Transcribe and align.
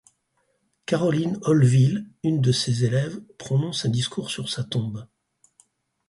Caroline 0.87 1.37
Holleville, 1.43 2.09
une 2.23 2.41
de 2.41 2.51
ses 2.51 2.85
élèves, 2.85 3.21
prononce 3.37 3.85
un 3.85 3.89
discours 3.89 4.31
sur 4.31 4.49
sa 4.49 4.63
tombe. 4.63 5.05